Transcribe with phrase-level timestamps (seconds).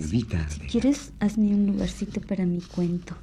[0.00, 0.48] viudita.
[0.48, 3.14] Si quieres, hazme un lugarcito para mi cuento.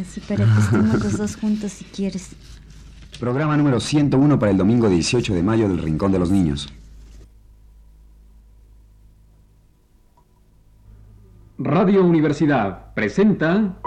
[0.00, 2.30] Así para que estemos los dos juntos si quieres.
[3.20, 6.68] Programa número 101 para el domingo 18 de mayo del Rincón de los Niños.
[11.58, 13.78] Radio Universidad presenta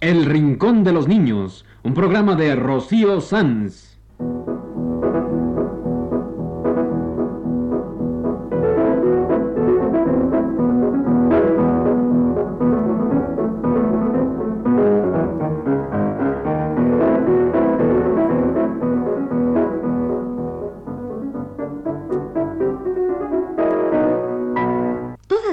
[0.00, 3.99] El Rincón de los Niños, un programa de Rocío Sanz.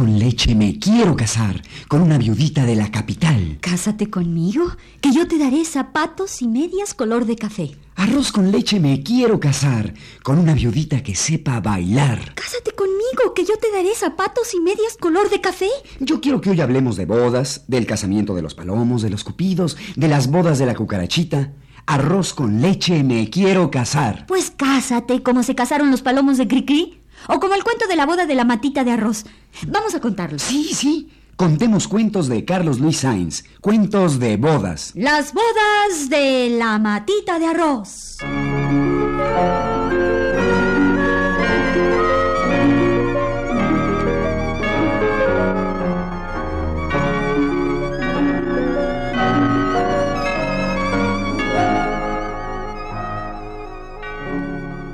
[0.00, 3.58] Con leche, me quiero casar con una viudita de la capital.
[3.60, 4.64] Cásate conmigo,
[5.02, 7.72] que yo te daré zapatos y medias color de café.
[7.96, 9.92] Arroz con leche, me quiero casar
[10.22, 12.34] con una viudita que sepa bailar.
[12.34, 15.68] Cásate conmigo, que yo te daré zapatos y medias color de café.
[15.98, 19.76] Yo quiero que hoy hablemos de bodas, del casamiento de los palomos, de los cupidos,
[19.96, 21.52] de las bodas de la cucarachita.
[21.84, 24.24] Arroz con leche, me quiero casar.
[24.26, 26.99] Pues cásate, como se casaron los palomos de Cricri.
[27.28, 29.24] O como el cuento de la boda de la matita de arroz.
[29.66, 30.38] Vamos a contarlo.
[30.38, 31.10] Sí, sí.
[31.36, 34.92] Contemos cuentos de Carlos Luis Sainz, cuentos de bodas.
[34.94, 38.18] Las bodas de la matita de arroz.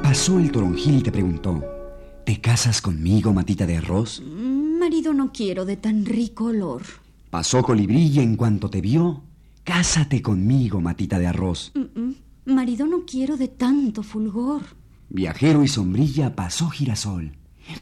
[0.01, 1.76] Pasó el toronjil y te preguntó,
[2.27, 4.21] ¿te casas conmigo, matita de arroz?
[4.21, 6.83] Marido, no quiero de tan rico olor.
[7.31, 9.23] Pasó colibrí y en cuanto te vio,
[9.63, 11.73] cásate conmigo, matita de arroz.
[12.45, 14.63] Marido, no quiero de tanto fulgor.
[15.09, 17.33] Viajero y sombrilla pasó girasol.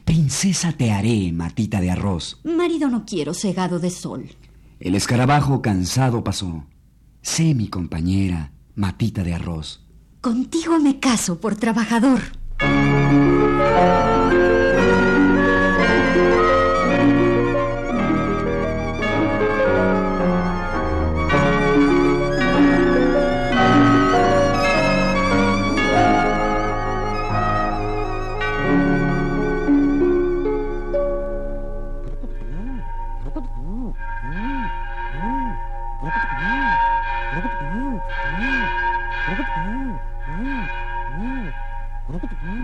[0.03, 2.39] Princesa te haré, matita de arroz.
[2.43, 4.29] Marido, no quiero cegado de sol.
[4.79, 6.65] El escarabajo cansado pasó.
[7.23, 9.83] Sé mi compañera, matita de arroz.
[10.21, 12.21] Contigo me caso por trabajador.
[13.73, 14.54] thank you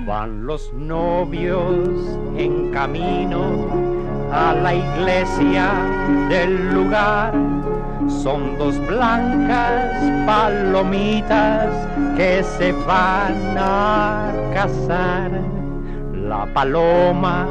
[0.06, 3.68] Van los novios en camino
[4.32, 5.72] a la iglesia
[6.30, 7.34] del lugar.
[8.08, 9.94] Son dos blancas
[10.26, 11.68] palomitas
[12.18, 15.32] que se van a casar.
[16.14, 17.48] La paloma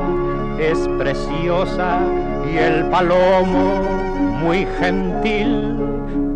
[0.58, 2.00] es preciosa
[2.52, 3.80] y el palomo
[4.42, 5.76] muy gentil,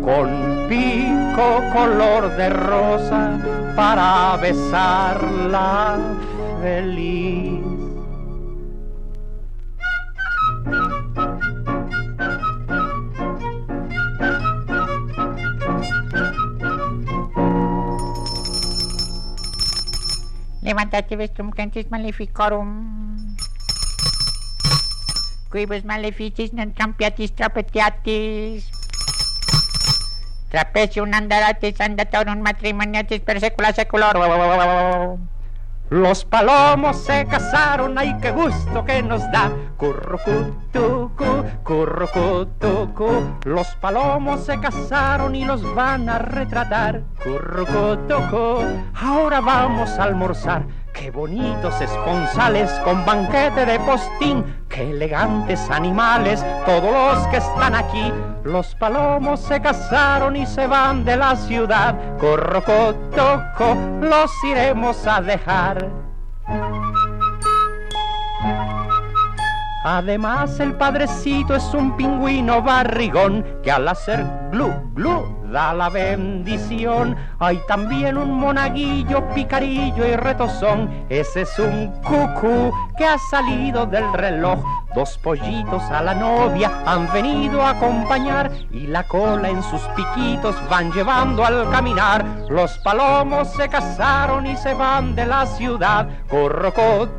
[0.05, 0.29] con
[0.69, 3.41] pico color de rosa
[3.75, 5.97] para besarla
[6.61, 7.65] feliz.
[20.61, 22.69] Levantate vestrum cantis maleficorum.
[25.49, 28.74] Quibus maleficis non trampiatis trapetiatis.
[30.49, 35.19] Trapecium andaratis andatorum matrimoniatis per secula seculorum.
[35.89, 39.51] Los palomos se casaron, ay qué gusto que nos da.
[39.77, 43.37] Currucutucu, currucutucu.
[43.43, 47.01] Los palomos se casaron y los van a retratar.
[47.23, 48.63] Currucutucu.
[48.95, 50.63] Ahora vamos a almorzar.
[50.95, 54.45] Qué bonitos esponsales con banquete de postín.
[54.69, 58.13] Qué elegantes animales, todos los que están aquí.
[58.45, 62.17] Los palomos se casaron y se van de la ciudad.
[62.17, 65.89] Corrocotoco, los iremos a dejar.
[69.83, 77.15] Además el padrecito es un pingüino barrigón que al hacer glu, glu, da la bendición.
[77.39, 81.05] Hay también un monaguillo, picarillo y retozón.
[81.07, 84.59] Ese es un cucú que ha salido del reloj.
[84.93, 90.57] Dos pollitos a la novia han venido a acompañar y la cola en sus piquitos
[90.69, 92.25] van llevando al caminar.
[92.49, 96.05] Los palomos se casaron y se van de la ciudad.
[96.29, 96.73] Corro,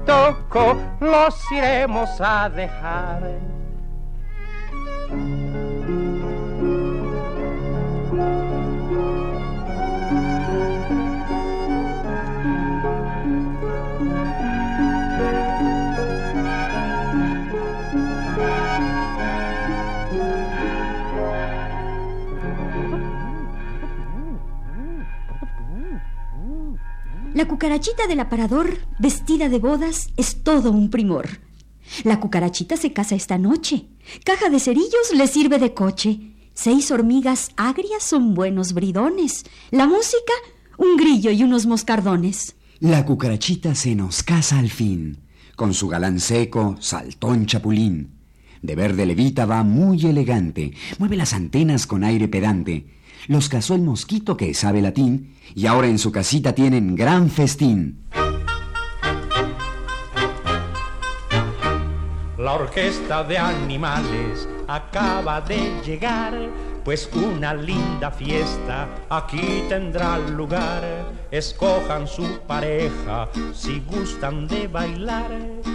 [0.05, 3.23] toco, los iremos a dejar.
[27.37, 31.29] La cucarachita del aparador, vestida de bodas, es todo un primor.
[32.03, 33.89] La cucarachita se casa esta noche.
[34.25, 36.19] Caja de cerillos le sirve de coche.
[36.55, 39.45] Seis hormigas agrias son buenos bridones.
[39.71, 40.33] La música,
[40.79, 42.57] un grillo y unos moscardones.
[42.81, 45.19] La cucarachita se nos casa al fin,
[45.57, 48.13] con su galán seco, saltón chapulín.
[48.63, 52.87] De verde levita va muy elegante, mueve las antenas con aire pedante.
[53.29, 58.07] Los casó el mosquito que sabe latín y ahora en su casita tienen gran festín.
[62.39, 66.33] La orquesta de animales acaba de llegar,
[66.85, 70.83] pues una linda fiesta aquí tendrá lugar.
[71.33, 75.31] Escojan su pareja si gustan de bailar,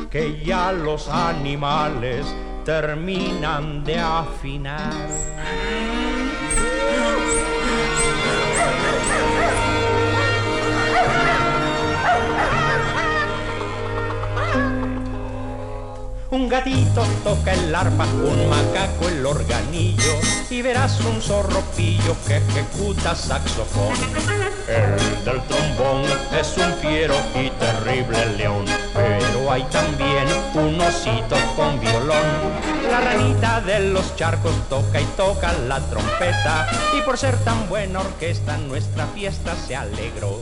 [0.09, 2.25] que ya los animales
[2.63, 5.09] terminan de afinar.
[7.11, 7.50] Yes!
[16.31, 20.13] Un gatito toca el arpa, un macaco el organillo
[20.49, 23.93] y verás un zorropillo que ejecuta saxofón.
[24.65, 26.05] El del trombón
[26.39, 28.63] es un fiero y terrible león,
[28.93, 32.25] pero hay también un osito con violón.
[32.89, 36.65] La ranita de los charcos toca y toca la trompeta
[36.97, 40.39] y por ser tan buena orquesta nuestra fiesta se alegró.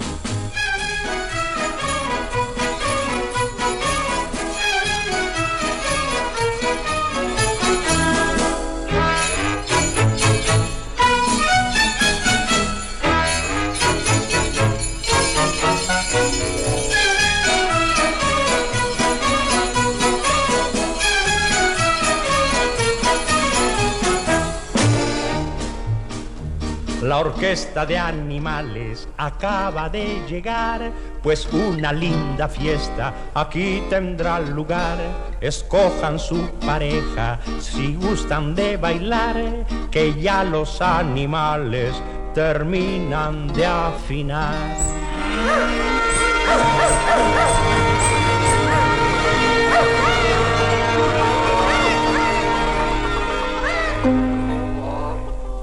[27.01, 30.91] La orquesta de animales acaba de llegar,
[31.23, 34.97] pues una linda fiesta aquí tendrá lugar.
[35.39, 41.95] Escojan su pareja si gustan de bailar, que ya los animales
[42.33, 44.53] terminan de afinar.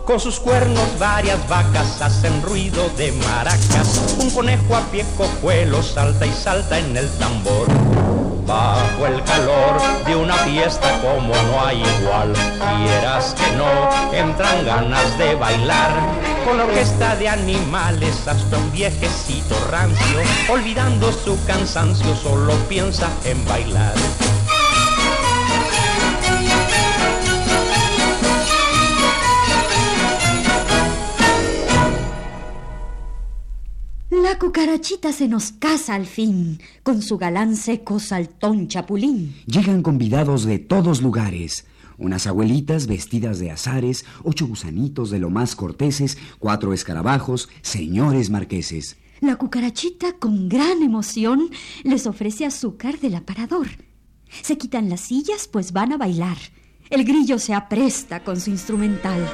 [0.06, 4.16] Con sus cuernos varias vacas hacen ruido de maracas.
[4.20, 7.66] Un conejo a pie cojuelo salta y salta en el tambor.
[8.46, 12.32] Bajo el calor de una fiesta como no hay igual,
[12.78, 15.90] quieras que no, entran ganas de bailar.
[16.44, 23.44] Con la orquesta de animales hasta un viejecito rancio, olvidando su cansancio, solo piensa en
[23.44, 23.94] bailar.
[34.26, 39.36] La cucarachita se nos casa al fin, con su galán seco saltón chapulín.
[39.46, 41.64] Llegan convidados de todos lugares.
[41.96, 48.96] Unas abuelitas vestidas de azares, ocho gusanitos de lo más corteses, cuatro escarabajos, señores marqueses.
[49.20, 51.48] La cucarachita, con gran emoción,
[51.84, 53.68] les ofrece azúcar del aparador.
[54.42, 56.36] Se quitan las sillas, pues van a bailar.
[56.90, 59.24] El grillo se apresta con su instrumental.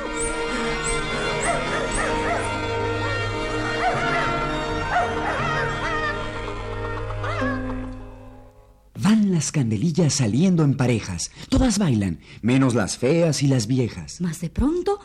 [9.33, 11.31] Las candelillas saliendo en parejas.
[11.49, 14.21] Todas bailan, menos las feas y las viejas.
[14.21, 15.01] Mas de pronto,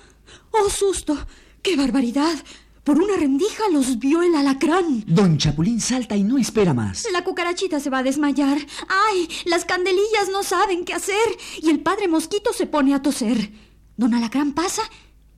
[0.51, 1.17] ¡oh susto!
[1.61, 2.35] ¡Qué barbaridad!
[2.83, 5.05] Por una rendija los vio el alacrán.
[5.07, 7.07] Don Chapulín salta y no espera más.
[7.13, 8.57] La cucarachita se va a desmayar.
[8.89, 9.29] ¡Ay!
[9.45, 11.15] Las candelillas no saben qué hacer.
[11.61, 13.49] Y el padre mosquito se pone a toser.
[13.95, 14.81] Don Alacrán pasa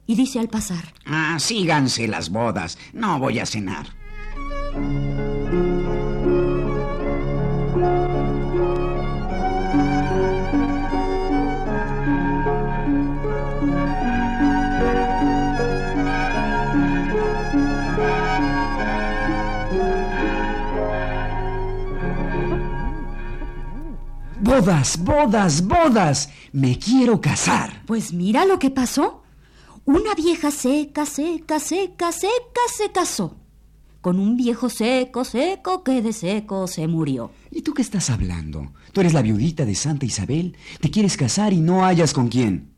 [0.08, 0.96] y dice al pasar.
[1.05, 2.79] Ah, síganse las bodas.
[2.93, 3.86] No voy a cenar.
[24.49, 26.29] Bodas, bodas, bodas.
[26.53, 27.83] Me quiero casar.
[27.85, 29.21] Pues mira lo que pasó.
[29.85, 33.37] Una vieja seca, seca, seca, seca se casó.
[34.01, 37.29] Con un viejo seco, seco, que de seco se murió.
[37.51, 38.73] ¿Y tú qué estás hablando?
[38.91, 40.57] Tú eres la viudita de Santa Isabel.
[40.81, 42.75] Te quieres casar y no hayas con quién.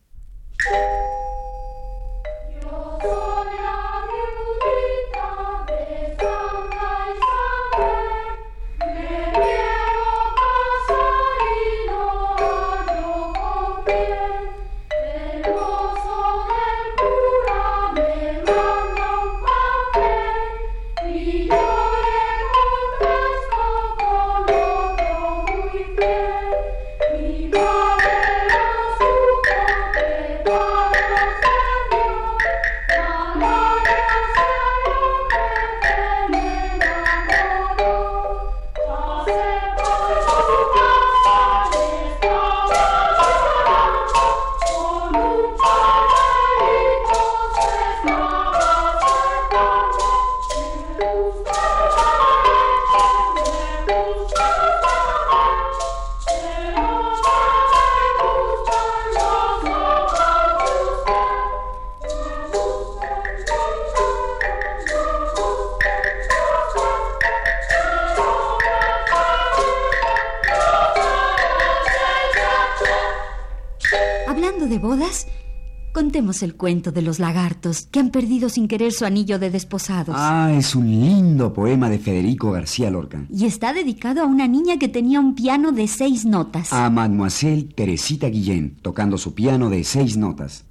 [76.12, 80.14] Contemos el cuento de los lagartos que han perdido sin querer su anillo de desposados.
[80.18, 83.26] Ah, es un lindo poema de Federico García Lorca.
[83.30, 86.74] Y está dedicado a una niña que tenía un piano de seis notas.
[86.74, 90.66] A Mademoiselle Teresita Guillén, tocando su piano de seis notas.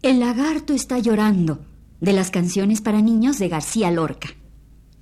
[0.00, 1.60] El lagarto está llorando,
[2.00, 4.28] de las canciones para niños de García Lorca.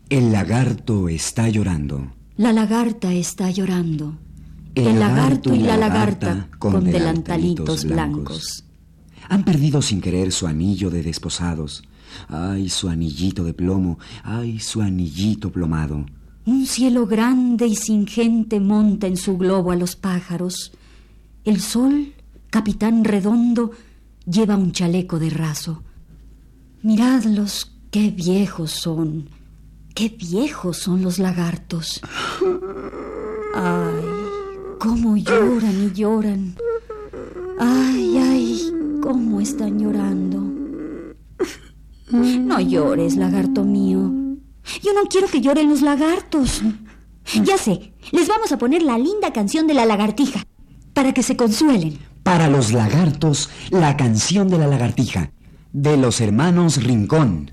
[0.09, 2.12] El lagarto está llorando.
[2.37, 4.19] La lagarta está llorando.
[4.75, 8.64] El, lagarto y la lagarta con delantalitos blancos.
[9.28, 11.82] Han perdido sin querer su anillo de desposados.
[12.28, 13.98] Ay, su anillito de plomo.
[14.22, 16.04] Ay, su anillito plomado.
[16.44, 20.72] Un cielo grande y sin gente monta en su globo a los pájaros.
[21.44, 22.14] El sol,
[22.50, 23.70] capitán redondo,
[24.26, 25.82] lleva un chaleco de raso.
[26.82, 29.28] Miradlos, qué viejos son.
[29.94, 32.00] Qué viejos son los lagartos.
[33.54, 34.04] Ay,
[34.78, 36.56] cómo lloran y lloran.
[37.60, 38.72] Ay, ay,
[39.02, 40.38] cómo están llorando.
[42.11, 43.99] No llores, lagarto mío.
[44.82, 46.62] Yo no quiero que lloren los lagartos.
[47.44, 50.44] Ya sé, les vamos a poner la linda canción de la lagartija,
[50.94, 51.99] para que se consuelen.
[52.23, 55.32] Para los lagartos, la canción de la lagartija,
[55.73, 57.52] de los hermanos Rincón.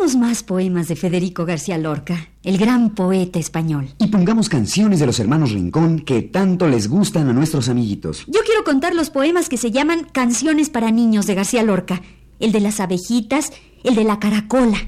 [0.00, 3.90] Contemos más poemas de Federico García Lorca, el gran poeta español.
[3.98, 8.24] Y pongamos canciones de los hermanos Rincón que tanto les gustan a nuestros amiguitos.
[8.26, 12.00] Yo quiero contar los poemas que se llaman Canciones para Niños de García Lorca.
[12.38, 13.52] El de las abejitas,
[13.84, 14.78] el de la caracola.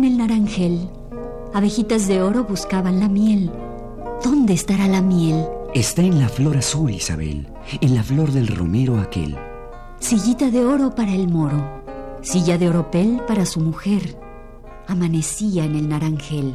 [0.00, 0.88] En el naranjel,
[1.52, 3.50] Abejitas de oro buscaban la miel.
[4.24, 5.44] ¿Dónde estará la miel?
[5.74, 7.48] Está en la flor azul, Isabel,
[7.82, 9.36] en la flor del romero aquel.
[9.98, 11.82] Sillita de oro para el moro,
[12.22, 14.16] silla de oropel para su mujer.
[14.86, 16.54] Amanecía en el naranjel.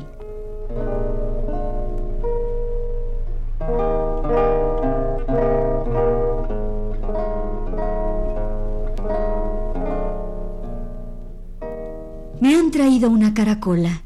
[12.86, 14.04] Traído una caracola.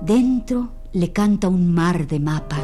[0.00, 2.58] Dentro le canta un mar de mapa.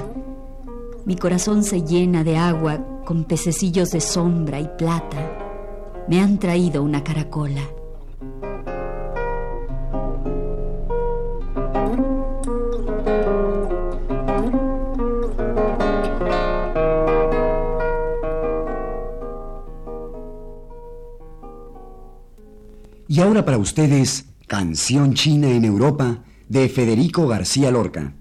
[1.04, 6.04] Mi corazón se llena de agua con pececillos de sombra y plata.
[6.08, 7.60] Me han traído una caracola.
[23.06, 28.14] Y ahora para ustedes, Canción China en Europa de Federico García Lorca.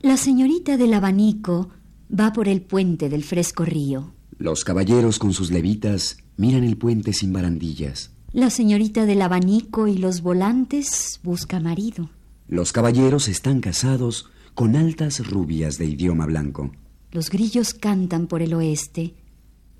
[0.00, 1.68] La señorita del abanico
[2.10, 4.14] va por el puente del fresco río.
[4.38, 8.12] Los caballeros con sus levitas miran el puente sin barandillas.
[8.32, 12.08] La señorita del abanico y los volantes busca marido.
[12.46, 16.72] Los caballeros están casados con altas rubias de idioma blanco.
[17.12, 19.16] Los grillos cantan por el oeste.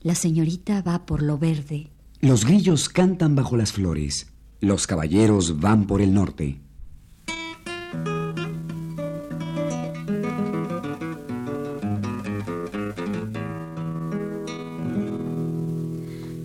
[0.03, 1.89] La señorita va por lo verde.
[2.21, 4.27] Los grillos cantan bajo las flores.
[4.61, 6.59] Los caballeros van por el norte.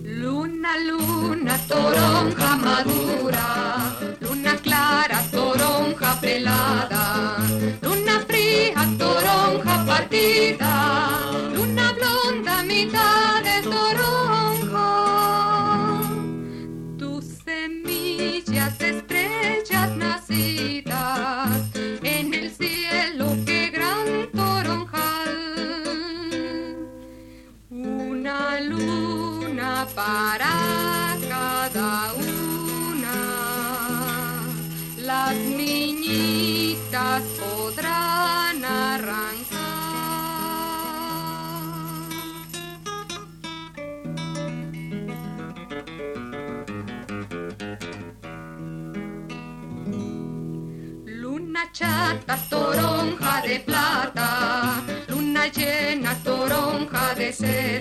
[0.04, 3.73] Luna, luna, toronja madura,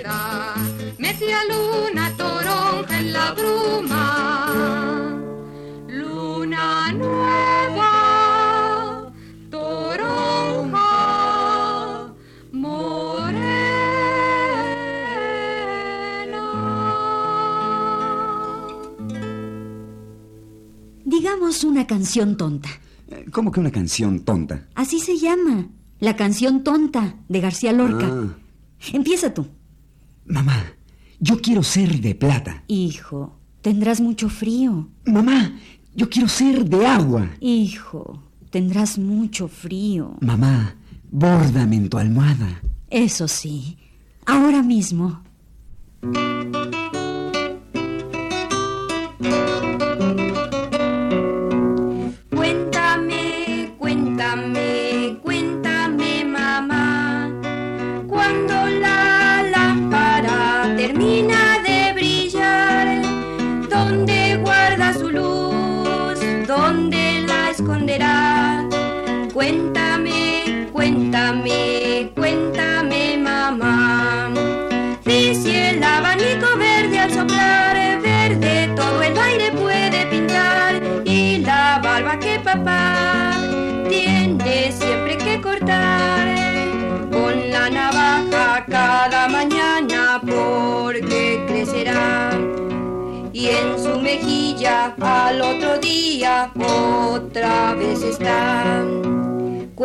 [0.04, 0.56] seda,
[0.98, 5.22] media luna, toronja en la bruma,
[5.88, 7.92] luna nueva,
[9.50, 10.92] toronja
[12.52, 13.14] morena.
[21.06, 22.70] Digamos una canción tonta.
[23.10, 24.68] Eh, ¿Cómo que una canción tonta?
[24.76, 25.68] Así se llama.
[26.00, 28.08] La canción tonta de García Lorca.
[28.12, 28.36] Ah.
[28.92, 29.48] Empieza tú.
[30.26, 30.74] Mamá,
[31.20, 32.64] yo quiero ser de plata.
[32.68, 34.90] Hijo, tendrás mucho frío.
[35.06, 35.58] Mamá,
[35.96, 37.30] yo quiero ser de agua.
[37.40, 40.18] Hijo, tendrás mucho frío.
[40.22, 40.76] Mamá,
[41.12, 42.62] bórdame en tu almohada.
[42.90, 43.78] Eso sí,
[44.26, 45.22] ahora mismo.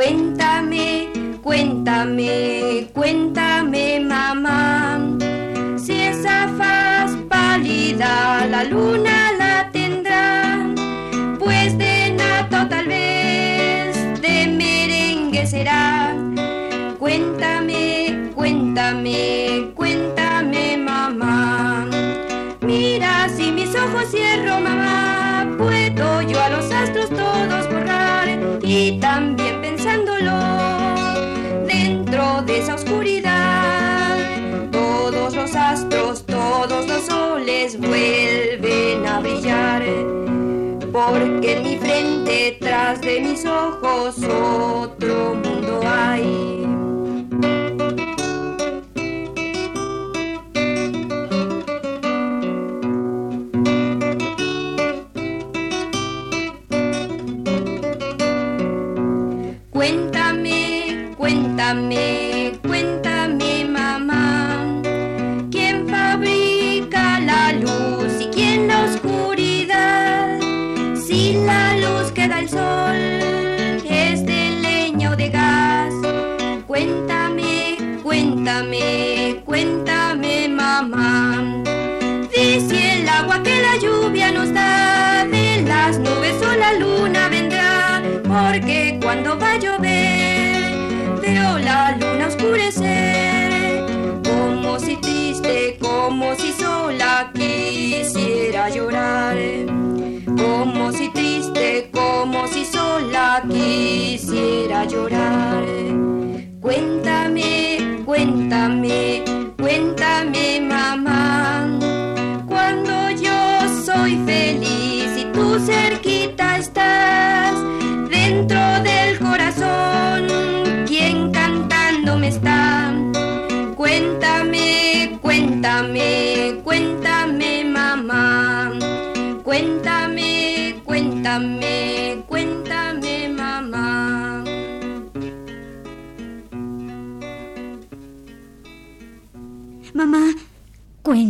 [0.09, 1.11] Cuéntame,
[1.43, 4.99] cuéntame, cuéntame, mamá,
[5.77, 10.67] si esa faz pálida la luna la tendrá,
[11.39, 16.17] pues de nato tal vez de merengue será.
[16.99, 21.87] Cuéntame, cuéntame, cuéntame, mamá.
[22.63, 28.29] Mira, si mis ojos cierro, mamá, puedo yo a los astros todos borrar
[28.63, 29.38] y también
[41.09, 46.58] Porque en mi frente, tras de mis ojos otro mundo hay.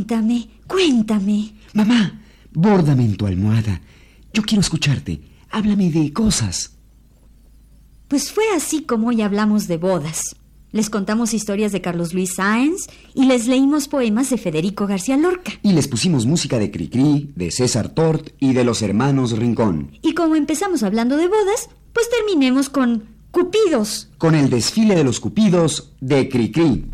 [0.09, 1.53] Cuéntame, cuéntame.
[1.75, 2.19] Mamá,
[2.53, 3.83] bórdame en tu almohada.
[4.33, 5.21] Yo quiero escucharte.
[5.51, 6.73] Háblame de cosas.
[8.09, 10.37] Pues fue así como hoy hablamos de bodas.
[10.73, 15.53] Les contamos historias de Carlos Luis Sáenz y les leímos poemas de Federico García Lorca.
[15.63, 19.91] Y les pusimos música de Cricri, de César Tort y de los hermanos Rincón.
[20.01, 24.09] Y como empezamos hablando de bodas, pues terminemos con Cupidos.
[24.17, 26.87] Con el desfile de los cupidos de Cricri.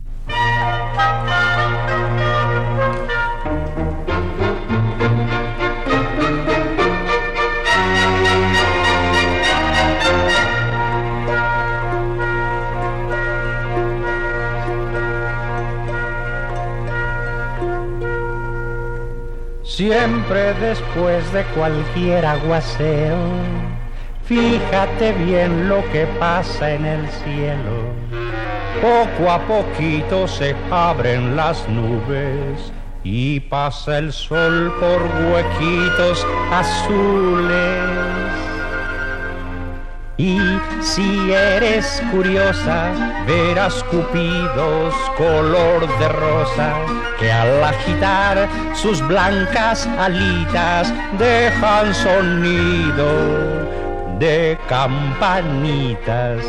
[19.76, 23.16] Siempre después de cualquier aguacero,
[24.22, 27.92] fíjate bien lo que pasa en el cielo.
[28.80, 38.53] Poco a poquito se abren las nubes y pasa el sol por huequitos azules.
[40.16, 40.38] Y
[40.80, 42.92] si eres curiosa,
[43.26, 46.76] verás cupidos color de rosa
[47.18, 53.06] que al agitar sus blancas alitas dejan sonido
[54.20, 56.44] de campanitas.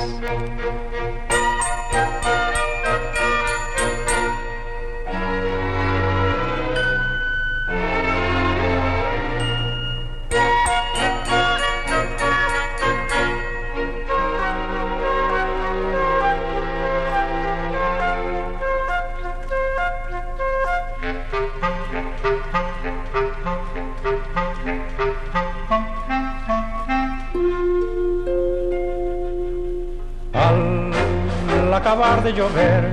[30.34, 32.92] Al acabar de llover,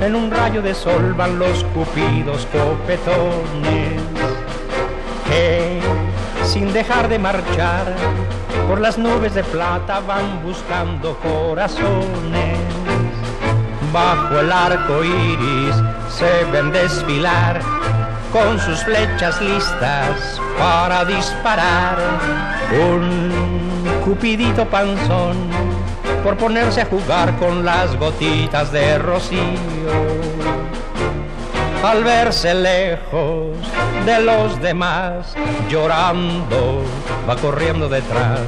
[0.00, 4.00] en un rayo de sol van los cupidos copetones
[5.26, 5.80] que,
[6.44, 7.86] sin dejar de marchar,
[8.68, 12.58] por las nubes de plata van buscando corazones.
[13.92, 15.74] Bajo el arco iris
[16.10, 17.60] se ven desfilar
[18.32, 21.98] con sus flechas listas para disparar.
[22.70, 23.30] Un
[24.04, 25.36] cupidito panzón
[26.22, 29.38] por ponerse a jugar con las gotitas de rocío.
[31.82, 33.56] Al verse lejos
[34.04, 35.34] de los demás,
[35.70, 36.82] llorando,
[37.28, 38.40] va corriendo detrás.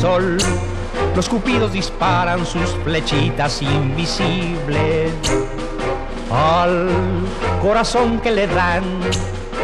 [0.00, 0.38] Sol
[1.16, 5.12] Los cupidos disparan sus flechitas invisibles
[6.30, 6.88] al
[7.62, 8.84] corazón que le dan.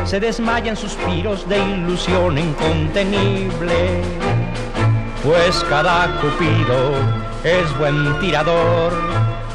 [0.05, 4.03] Se desmayan suspiros de ilusión incontenible,
[5.23, 6.93] pues cada cupido
[7.43, 8.93] es buen tirador.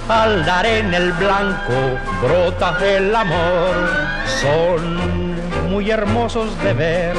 [0.07, 1.73] Al dar en el blanco
[2.21, 3.75] brota el amor.
[4.41, 7.15] Son muy hermosos de ver,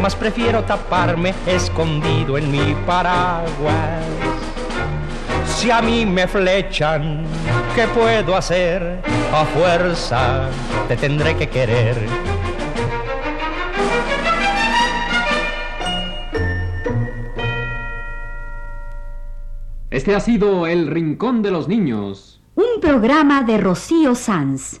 [0.00, 4.04] mas prefiero taparme escondido en mi paraguas.
[5.46, 7.24] Si a mí me flechan,
[7.74, 9.00] ¿qué puedo hacer?
[9.32, 10.48] A fuerza
[10.86, 11.96] te tendré que querer.
[19.90, 22.40] Este ha sido El Rincón de los Niños.
[22.54, 24.80] Un programa de Rocío Sanz.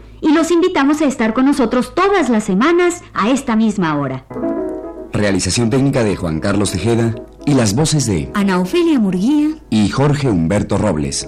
[0.21, 4.25] y los invitamos a estar con nosotros todas las semanas a esta misma hora.
[5.11, 10.29] Realización técnica de Juan Carlos Tejeda y las voces de Ana Ofelia Murguía y Jorge
[10.29, 11.27] Humberto Robles.